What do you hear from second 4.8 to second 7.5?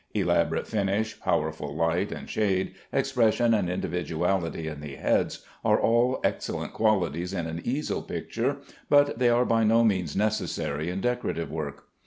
the heads, are all excellent qualities in